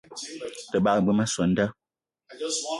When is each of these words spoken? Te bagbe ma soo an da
Te 0.69 0.77
bagbe 0.85 1.11
ma 1.17 1.25
soo 1.31 1.43
an 1.45 1.51
da 1.57 1.65